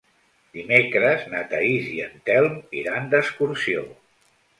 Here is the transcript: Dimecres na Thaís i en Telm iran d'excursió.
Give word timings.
Dimecres 0.59 1.27
na 1.33 1.41
Thaís 1.51 1.89
i 1.97 2.01
en 2.05 2.15
Telm 2.29 2.57
iran 2.79 3.13
d'excursió. 3.13 3.85